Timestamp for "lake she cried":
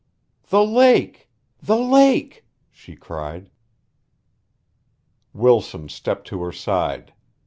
1.77-3.51